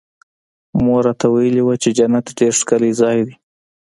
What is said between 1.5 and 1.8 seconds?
وو